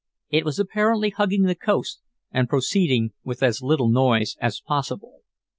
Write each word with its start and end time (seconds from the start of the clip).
It 0.31 0.45
was 0.45 0.57
apparently 0.57 1.11
hugging 1.11 1.43
the 1.43 1.53
coast 1.53 1.99
and 2.31 2.49
proceeding 2.49 3.11
with 3.23 3.43
as 3.43 3.61
little 3.61 3.87
noise 3.87 4.35
as 4.41 4.59
possible. 4.59 5.19